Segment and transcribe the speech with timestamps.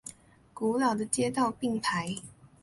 [0.55, 2.15] 古老的街道并排。